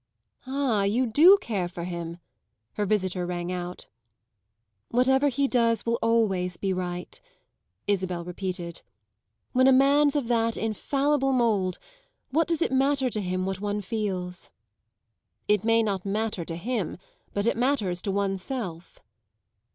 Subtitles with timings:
[0.47, 2.17] "Ah, you do care for him!"
[2.73, 3.85] her visitor rang out.
[4.89, 7.21] "Whatever he does will always be right,"
[7.85, 8.81] Isabel repeated.
[9.51, 11.77] "When a man's of that infallible mould
[12.31, 14.49] what does it matter to him what one feels?"
[15.47, 16.97] "It may not matter to him,
[17.35, 18.97] but it matters to one's self."